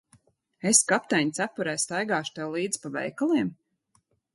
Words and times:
Es 0.71 0.79
kapteiņa 0.93 1.37
cepurē 1.41 1.77
staigāšu 1.85 2.37
tev 2.41 2.59
līdzi 2.59 2.87
pa 2.87 2.97
veikaliem? 3.01 3.59